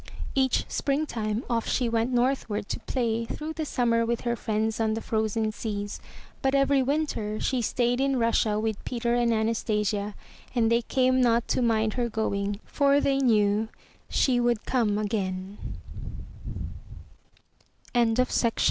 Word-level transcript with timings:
Each 0.33 0.65
Springtime 0.67 1.43
off 1.47 1.67
she 1.67 1.87
went 1.87 2.11
northward 2.11 2.67
to 2.69 2.79
play 2.79 3.23
through 3.23 3.53
the 3.53 3.65
sum 3.65 3.89
mer 3.89 4.03
with 4.03 4.21
her 4.21 4.35
friends 4.35 4.79
on 4.79 4.95
the 4.95 4.99
frozen 5.01 5.51
seas, 5.51 5.99
but 6.41 6.55
every 6.55 6.81
winter, 6.81 7.39
she 7.39 7.61
stayed 7.61 8.01
in 8.01 8.17
Russia 8.17 8.59
with 8.59 8.83
Peter 8.83 9.13
and 9.13 9.31
Anastasia 9.31 10.15
and 10.55 10.71
they 10.71 10.81
came 10.81 11.21
not 11.21 11.47
to 11.49 11.61
mind 11.61 11.93
her 11.99 12.09
going 12.09 12.59
for 12.65 12.99